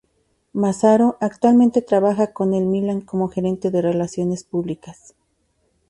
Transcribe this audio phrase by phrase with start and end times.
[0.53, 5.13] Massaro actualmente trabaja con el Milan como gerente de relaciones públicas.